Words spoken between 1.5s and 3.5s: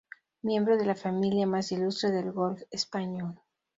ilustre del golf español.